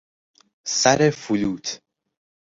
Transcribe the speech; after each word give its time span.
سر 0.65 1.09
فلوت 1.09 1.81